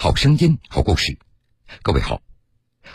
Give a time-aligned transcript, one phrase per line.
[0.00, 1.18] 好声音，好故事。
[1.82, 2.22] 各位好，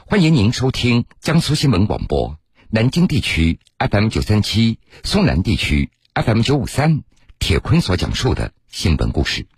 [0.07, 2.39] 欢迎您收听江苏新闻广播
[2.70, 7.04] 南京地区 FM 九三七、松南地区 FM 九五三。
[7.39, 9.50] 铁坤所讲述的新闻故事。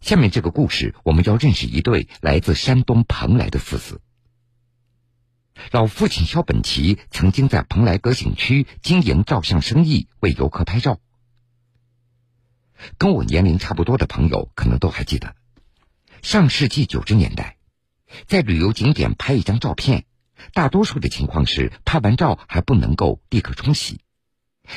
[0.00, 4.00] 下面这个故事，我们要认识一对来自山东蓬莱的父子。
[5.72, 11.00] 老父亲肖本奇曾经在蓬莱阁景区经营照相生意，为游客拍照。
[12.96, 15.36] 跟我年龄差不多的朋友可能都还记得，
[16.22, 17.56] 上世纪九十年代，
[18.26, 20.04] 在旅游景点拍一张照片，
[20.52, 24.00] 大多数的情况是拍完照还不能够立刻冲洗，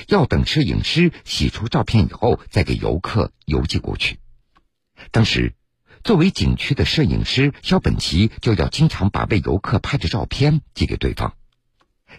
[0.07, 4.19] 要等摄影师洗出照片以后再给游客邮寄过去。
[5.11, 5.55] 当时，
[6.03, 11.35] 作为景区的摄影师肖本奇就要经常把为游客拍的照片寄给对方，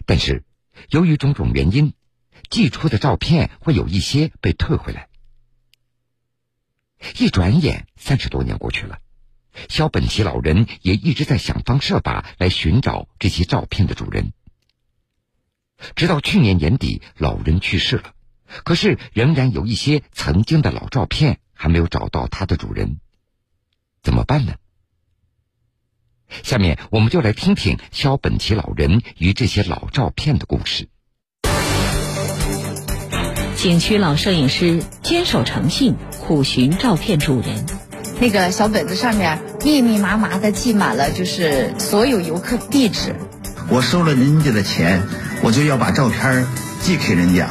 [0.05, 0.43] 但是
[0.89, 1.93] 由于种种原因，
[2.49, 5.07] 寄出的照片会有一些被退回来。
[7.17, 8.99] 一转眼，三十多年过去了，
[9.69, 14.33] 肖本奇老人也一直在想方设法来寻找这些照片的主人。
[15.95, 18.13] 直到去年年底，老人去世了，
[18.63, 22.99] 可是仍然有一些曾经的老照片还没有找到它的主人，
[24.01, 24.55] 怎么办呢？
[26.43, 30.89] 下面我们就来听听肖本奇老人与这些老照片的故事。
[33.55, 35.95] 景区老摄影师坚守诚信。
[36.25, 37.65] 苦寻照片主人，
[38.23, 43.17] 那个小本子上面密密麻麻的记满了，就是所有游客地址。
[43.67, 45.03] 我收了人家的钱，
[45.41, 46.47] 我就要把照片
[46.81, 47.49] 寄给人家。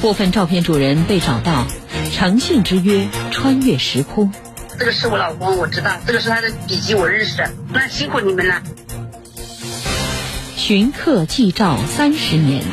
[0.00, 1.66] 部分照片主人被找到，
[2.10, 4.32] 诚信之约穿越时空。
[4.78, 7.46] 这个是我老公，我知道，这个是他的笔记，我认识。
[7.74, 8.62] 那辛苦你们了。
[10.56, 12.64] 寻客寄照三十年，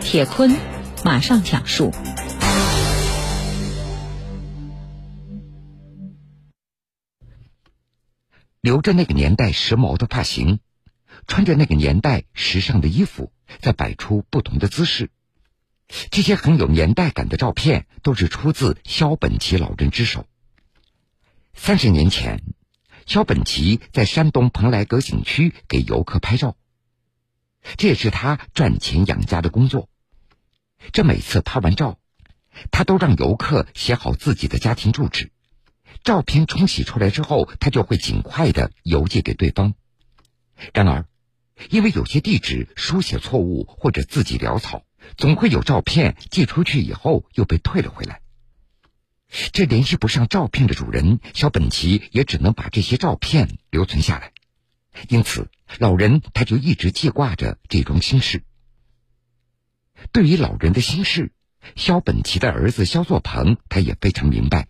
[0.00, 0.56] 铁坤
[1.04, 1.92] 马上讲述。
[8.60, 10.60] 留着那个年代时髦的发型，
[11.26, 15.10] 穿着那个年代时尚的衣服，在摆出不同的姿势。
[16.10, 20.26] 这些很有年代感的照片，都是出自肖本奇老人之手。
[21.54, 22.42] 三十年前，
[23.06, 26.56] 肖本奇在山东蓬莱阁景区给游客拍照，
[27.76, 29.88] 这也是他赚钱养家的工作。
[30.92, 31.98] 这每次拍完照，
[32.70, 35.32] 他都让游客写好自己的家庭住址。
[36.02, 39.74] 照片冲洗出来之后，他就会尽快的邮寄给对方。
[40.72, 41.06] 然而，
[41.68, 44.84] 因为有些地址书写错误或者字迹潦草，
[45.16, 48.20] 总会有照片寄出去以后又被退了回来。
[49.52, 54.32] 这联系不上照片的主人，小本奇也只能把这些照片留存下来。
[55.08, 58.42] 因此，老人他就一直记挂着这桩心事。
[60.12, 61.30] 对于老人的心事，
[61.76, 64.66] 肖本奇的儿子肖作鹏他也非常明白。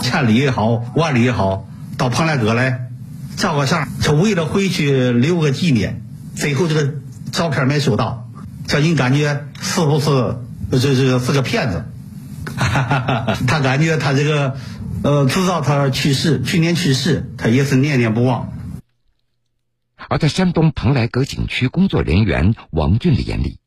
[0.00, 2.90] 千里也好，万里也好，到蓬莱阁来
[3.36, 6.02] 照个相，就为了回去留个纪念。
[6.36, 6.94] 最后这个
[7.32, 8.30] 照片没收到，
[8.66, 10.36] 叫人感觉是不是
[10.70, 11.84] 这这是个骗子？
[12.56, 14.56] 他感觉他这个
[15.02, 18.52] 呃，知道他去世，去年去世，他也是念念不忘。
[20.08, 23.58] 而在山东蓬莱阁景区工作人员王俊的眼里，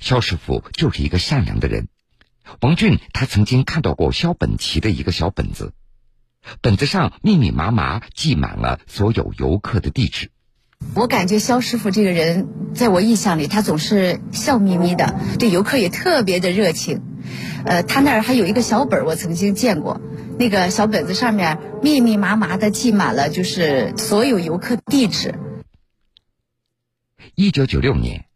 [0.00, 1.88] 肖师傅就是一个善良的人。
[2.60, 5.72] 王俊他曾经看到过肖本奇的一个小本子，
[6.60, 10.30] 本子上密密麻麻记满了所有游客的地址。
[10.94, 17.00] 我感觉肖师傅这个人，在我印象里，他总是笑眯眯的，对游客也特别的热情。
[17.64, 20.00] 呃，他那儿还有一个小本儿我曾经见过，
[20.40, 25.38] 那个小本子上面密密麻麻的记满了，就是所有游客地址。
[27.36, 28.26] 一九九六年，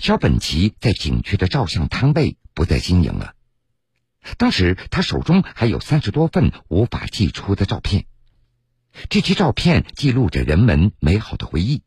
[0.00, 3.34] 肖本奇在景区的照相摊位不再经营了。
[4.38, 8.06] 当时他手中还有三十多份无法寄出的照片，
[9.08, 11.82] 这些照片记录着人们美好的回忆，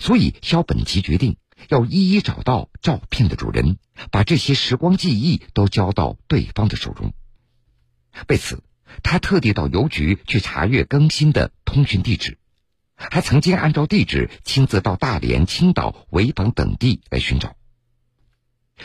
[0.00, 1.36] 所以肖本奇决定
[1.68, 3.78] 要一一找到照片的主人，
[4.10, 7.12] 把这些时光记忆都交到对方的手中。
[8.28, 8.62] 为此，
[9.02, 12.38] 他特地到邮局去查阅更新的通讯地址，
[12.94, 17.56] 还曾经按照地址亲自到大连、青岛、潍坊等地来寻找。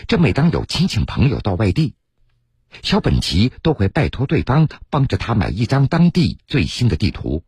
[0.08, 1.96] 这每当有亲戚朋友到外地，
[2.82, 7.44] 肖本奇都会拜托对方帮着他买一张当地最新的地图，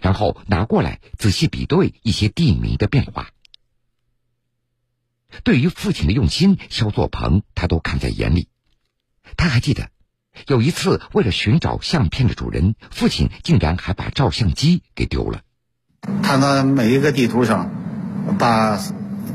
[0.00, 3.30] 然后拿过来仔细比对一些地名的变化。
[5.44, 8.48] 对于父亲的用心，肖作鹏他都看在眼里。
[9.36, 9.90] 他还记得，
[10.46, 15.42] 有一次为了寻找相片的主人，父亲竟然还把照相机给丢了。
[16.22, 17.70] 他那每一个地图上，
[18.38, 18.80] 把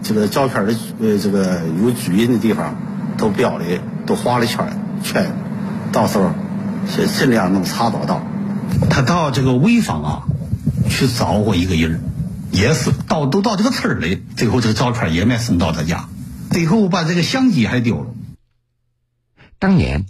[0.02, 2.76] 这个照片的呃这个有主人的地方
[3.18, 3.66] 都标了
[4.08, 4.80] 都画了圈。
[5.04, 5.32] 劝，
[5.92, 6.34] 到时候
[6.88, 8.26] 是尽量能查找到，
[8.90, 10.28] 他到这个潍坊啊，
[10.90, 12.02] 去找过一个人，
[12.52, 16.10] 也是到都到这个村儿里，最后这个照片也没送到他家，
[16.50, 18.14] 最后把这个相机还丢了。
[19.60, 20.06] 当年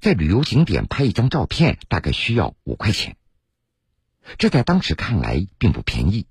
[0.00, 3.16] 在旅游景点拍一张照片，大概需要五块钱，
[4.38, 6.26] 这在当时看来并不便宜。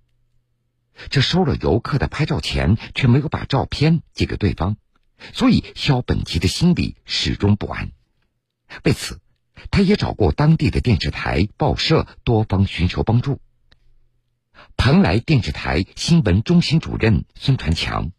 [1.09, 4.77] 这收了游客的拍照钱，却没有把照片寄给对方，
[5.33, 7.91] 所以肖本奇的心里始终不安。
[8.83, 9.19] 为此，
[9.71, 13.39] 他也找过当地的电视台、报社，多方寻求帮助。
[14.75, 18.11] 蓬莱电视台新闻中心主任孙传强，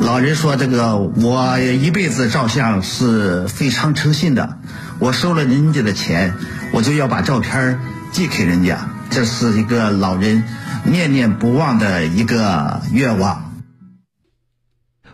[0.00, 4.58] 老人说：“这个我一辈子照相是非常诚信的，
[4.98, 6.34] 我收了人家的钱，
[6.72, 7.80] 我就要把照片
[8.12, 10.44] 寄给人家，这是一个老人。”
[10.84, 13.54] 念念不忘的一个愿望。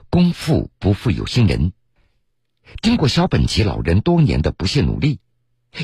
[0.08, 1.72] 功夫不负有心人，
[2.82, 5.20] 经过肖本奇老人多年的不懈努力，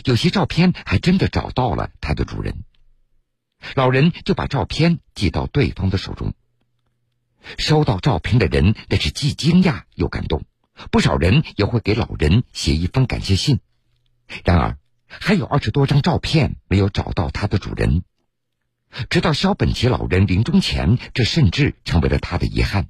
[0.05, 2.65] 有些照片还真的找到了他的主人。
[3.75, 6.35] 老人就把照片寄到对方的手中。
[7.59, 10.45] 收到照片的人那是既惊讶又感动，
[10.91, 13.61] 不少人也会给老人写一封感谢信。
[14.45, 18.03] 然而，还有二十多张照片没有找到他的主人。
[19.11, 22.89] 直到肖本奇老人临终前，这甚至成为了他的遗憾。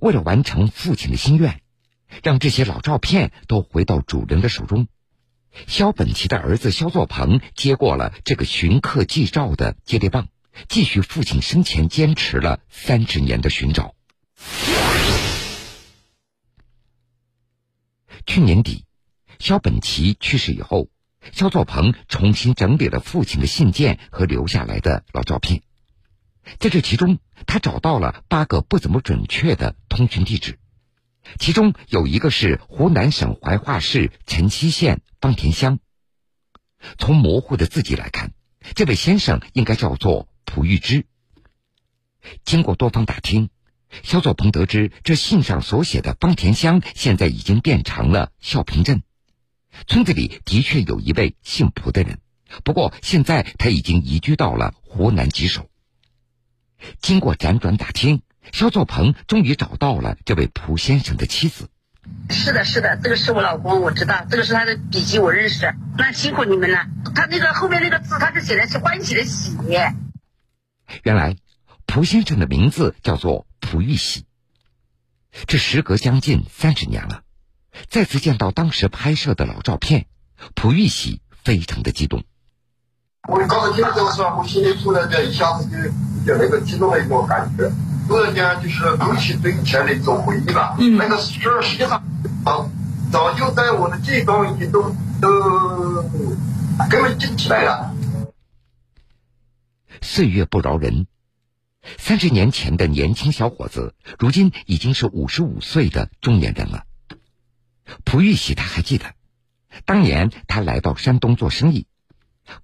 [0.00, 1.61] 为了完成父亲的心愿，
[2.22, 4.88] 让这些老照片都回到主人的手中，
[5.66, 10.28] 肖本奇的儿子肖作鹏接过了这个寻客寄照的接力棒，
[10.68, 13.94] 继续父亲生前坚持了三十年的寻找。
[18.26, 18.84] 去年底，
[19.38, 20.88] 肖本奇去世以后。
[21.30, 25.62] 肖作鹏重新整理了父亲的信件和留下来的老照片，
[26.58, 30.58] 在这其中，他找到了八个不怎么准确的通讯地址，
[31.38, 35.78] 其中有一个是湖南省怀化市辰溪县方田乡。
[36.98, 38.32] 从模糊的字迹来看，
[38.74, 41.06] 这位先生应该叫做蒲玉芝。
[42.44, 43.50] 经过多方打听，
[44.02, 49.02] 肖作鹏得知，这信上所写的方田乡现在已经变成了孝平镇。
[49.86, 52.20] 村子里的确有一位姓蒲的人，
[52.64, 55.68] 不过现在他已经移居到了湖南吉首。
[57.00, 61.68] 经过辗转打听，肖作鹏终于找到了这位蒲先生的妻子。
[62.30, 65.72] 是的，是的，这个是我老公，我知道，这个是他的笔迹，我认识。
[65.96, 66.86] 那辛苦你们了。
[67.14, 69.56] 他那个后面那个字，他是写的是欢喜的喜。
[71.04, 71.36] 原来，
[71.86, 74.24] 蒲先生的名字叫做蒲玉喜。
[75.46, 77.22] 这时隔将近三十年了。
[77.88, 80.06] 再次见到当时拍摄的老照片，
[80.54, 82.24] 蒲玉喜非常的激动。
[83.28, 87.70] 我刚才听到这个时候，我心里突然间一下子就有那个激动的一个感觉，
[88.08, 90.76] 突然间就是勾起对以前的一种回忆吧。
[90.78, 92.02] 嗯，那个事儿实际上
[92.44, 92.68] 啊，
[93.10, 96.02] 早就在我的记忆中已经都都
[96.90, 97.94] 根本记不起来了。
[100.00, 101.06] 岁月不饶人，
[101.96, 106.84] 三十年前的年轻小伙子，如今已经是五十五岁的中年人了。
[108.04, 109.14] 蒲玉喜他还记得，
[109.84, 111.86] 当年他来到山东做生意，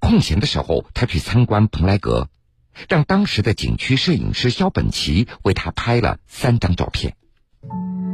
[0.01, 2.29] 空闲的时候他去参观蓬莱阁，
[2.89, 7.15] 让当时的景区摄影师肖本奇为他拍了三张照片。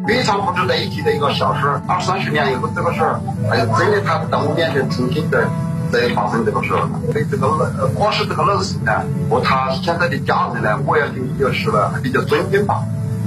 [0.07, 3.21] 非常不值得一提的一个小事，二三十年以后这个事儿，
[3.51, 5.45] 哎呀，真的他在我面前重新在
[5.93, 12.85] 在发生这个事儿，对这个老光是这个老师呢，和他现在的家人呢，我也对就是了比较尊敬吧，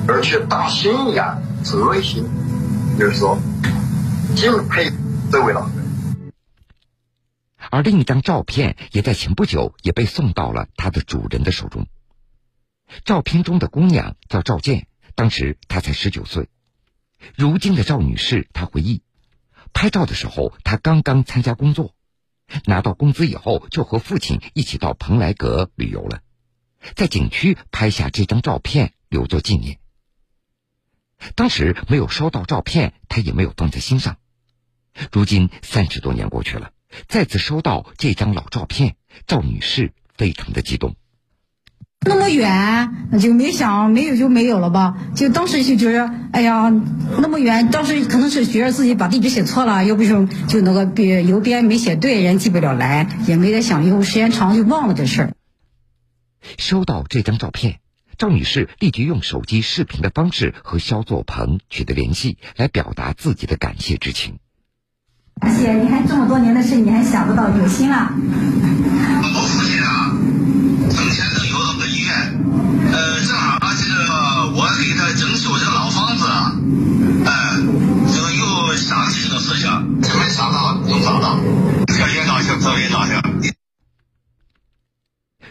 [0.08, 2.26] 而且打心眼、热心，
[2.98, 3.38] 就是说。
[4.36, 4.92] 敬佩
[5.32, 5.77] 这位老师。
[7.72, 11.88] 而另一张照片也在前不久也被送到了他的主人的手中。
[13.04, 16.48] 照片中的姑娘叫赵健，当时她才十九岁。
[17.36, 19.02] 如今的赵女士，她回忆，
[19.74, 21.94] 拍照的时候她刚刚参加工作，
[22.66, 26.22] 拿到工资以后就和父亲一起到蓬莱阁旅游了，
[26.96, 29.80] 在景区拍下这张照片留作纪念。
[31.36, 34.18] 当时没有收到照片，她也没有放在心上。
[35.12, 36.72] 如今三十多年过去了，
[37.08, 40.96] 再次收到这张老照片，赵女士非常的激动。
[42.06, 44.96] 那么远，那就没想没有就没有了吧？
[45.16, 46.70] 就当时就觉得，哎呀，
[47.20, 55.34] 那么远，当时可能是觉得自己把地址写错了，要不就就那个边邮编没写对，人寄不了来，也没得想，以后时间长就忘了这事儿。
[56.58, 57.80] 收到这张照片，
[58.18, 64.38] 赵女士立即用手机视频的方式和肖作鹏取得联系，来表达自己的感谢之情。
[65.40, 68.12] 而且你还这么多年的事，你还想不到有心了。
[68.14, 70.12] 我父亲啊，
[71.88, 72.10] 医院，
[72.92, 76.26] 呃，正好这个我给他整修这老房子，
[77.26, 77.32] 哎，
[78.12, 79.70] 这个又想起这个事情，
[80.20, 81.38] 没想到能找到，
[81.86, 83.22] 特别高兴，特别高兴。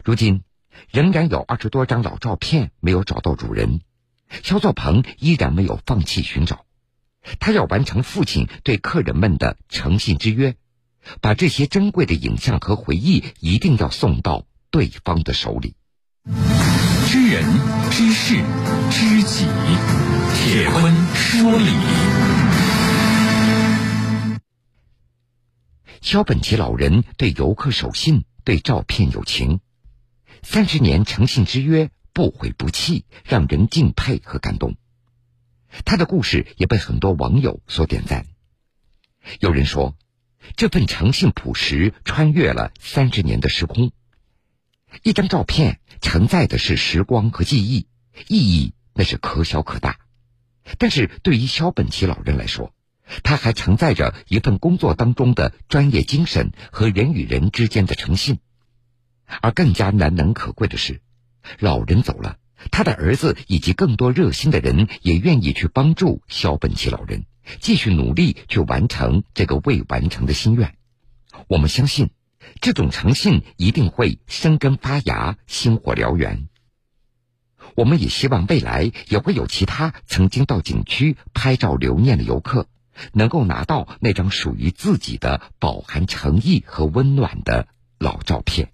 [0.04, 0.42] 如今，
[0.90, 3.80] 仍然有二十多张老照片没有找到主人，
[4.42, 6.64] 肖作鹏依然没有放弃寻找，
[7.40, 10.56] 他要完成父亲对客人们的诚信之约，
[11.20, 15.74] 把这些珍贵的影像和回忆一定要送到对方的手里。
[17.08, 17.44] 知人
[17.90, 18.34] 知事
[18.90, 19.46] 知己，
[20.34, 21.70] 铁坤说理。
[26.02, 29.60] 肖本奇老人对游客守信，对照片有情。
[30.42, 34.76] 三十年诚信之约，不悔不弃，让人敬佩和感动。
[35.84, 38.26] 他的故事也被很多网友所点赞。
[39.40, 39.96] 有人说，
[40.56, 43.90] 这份诚信朴实穿越了三十年的时空。
[45.02, 47.88] 一张照片承载的是时光和记忆，
[48.28, 49.98] 意义那是可小可大。
[50.78, 52.72] 但是对于肖本奇老人来说，
[53.22, 58.38] 他还承载着一份工作当中的专业精神和人与人之间的诚信。
[59.42, 61.02] 而更加难能可贵的是，
[61.58, 62.38] 老人走了，
[62.70, 67.24] 他的儿子以及更多热心的人也愿意去帮助肖本奇老人，
[67.60, 70.74] 继续努力去完成这个未完成的心愿。
[71.48, 72.10] 我们相信，
[72.60, 76.48] 这种诚信一定会生根发芽，星火燎原。
[77.74, 82.68] 我们也希望未来也会有其他曾经到景区拍照留念的游客，
[83.12, 88.70] 能够拿到那张属于自己的、饱含诚意和温暖的老照片。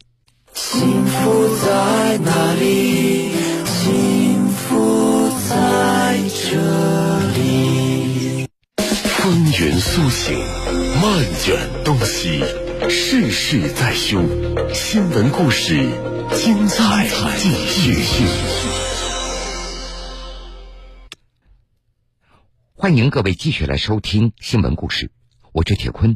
[0.55, 3.42] 幸福在哪里？
[3.83, 8.47] 幸福在这里。
[8.77, 10.39] 风云苏醒，
[11.03, 12.45] 漫卷东西，
[12.89, 14.25] 世事在胸。
[14.73, 15.75] 新闻故事，
[16.37, 17.09] 精彩
[17.41, 18.25] 继续。
[22.75, 25.11] 欢迎各位继续来收听新闻故事，
[25.51, 26.15] 我是铁坤。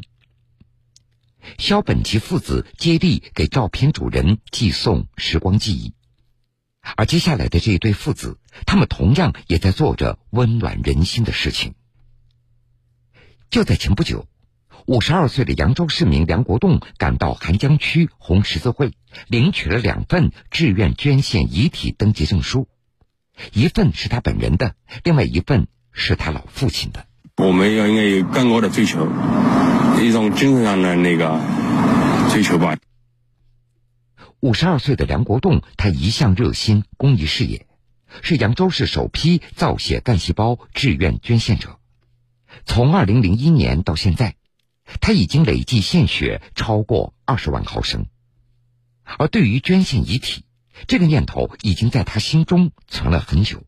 [1.57, 5.93] 肖本奇父子接力给照片主人寄送时光记忆，
[6.95, 11.73] 而接下来的这一对父子，他们同样也在做着温暖人心的事情。
[13.49, 14.25] 就在前不久，
[14.85, 18.93] 五十二岁的扬州市民梁国栋赶到邗江区红十字会，
[19.27, 22.67] 领取了两份志愿捐献遗体登记证书，
[23.53, 27.05] 一份是他本人的，另外一份是他老父亲的。
[27.37, 29.07] 我们要应该有更高的追求。
[30.01, 31.39] 一种精神上的那个
[32.31, 32.77] 追求吧。
[34.39, 37.65] 五十二岁的梁国栋，他一向热心公益事业，
[38.21, 41.79] 是扬州市首批造血干细胞志愿捐献者。
[42.65, 44.35] 从二零零一年到现在，
[45.01, 48.05] 他已经累计献血超过二十万毫升。
[49.17, 50.45] 而对于捐献遗体，
[50.85, 53.63] 这个念头已经在他心中存了很久。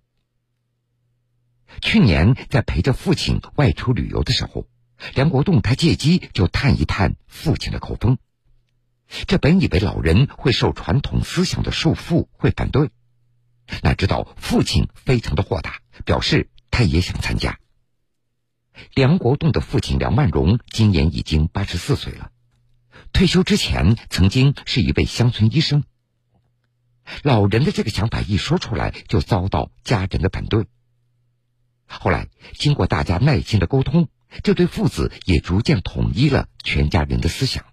[1.82, 4.68] 去年在陪着父亲外出旅游的时候。
[5.16, 8.18] 梁国栋他借机就探一探父亲的口风，
[9.28, 12.92] 这本以为老人会受传统思想的束缚，会反对，
[13.82, 17.60] 哪知道父亲非常的豁达，表示他也想参加。
[18.94, 22.32] 梁国栋的父亲梁万荣今年已经八十四岁了，
[23.12, 25.84] 退休之前曾经是一位乡村医生。
[27.24, 30.68] 老人的这个想法一说出来，就遭到家人的反对。
[31.88, 34.08] 后来经过大家耐心的沟通。
[34.44, 37.66] 这对父子也逐渐统一了全家人的思想。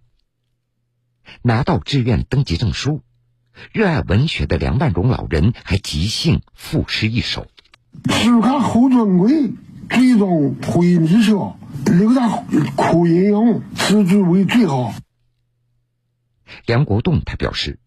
[1.43, 3.03] 拿到志愿登记证书，
[3.73, 7.47] 热爱文学的梁万荣老人还即兴赋诗一首
[8.09, 9.53] ：“只看后尊贵，
[9.89, 12.29] 最终推理小，留下
[12.77, 14.95] 苦吟咏，此举为最好。”
[16.67, 17.79] 梁国栋他表示，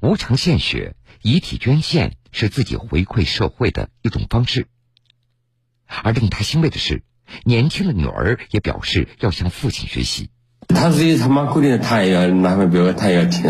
[0.00, 4.66] 无偿献血、遗体捐献是自己回馈社会的一种方式。
[5.86, 7.02] 而令他欣慰的是。
[7.42, 10.30] 年轻的女儿也表示要向父亲学习。
[10.68, 13.42] 他自己他妈规定，他也要拿回表，他也要听。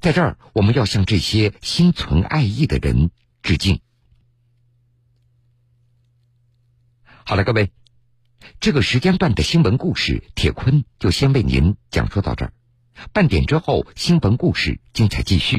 [0.00, 3.10] 在这儿，我们要向这些心存爱意的人
[3.42, 3.80] 致敬。
[7.24, 7.70] 好了，各位，
[8.60, 12.52] 这个时间段的新闻故事，铁坤就先为您讲述到这儿。
[13.12, 15.58] 半点之后，新闻故事精彩继续。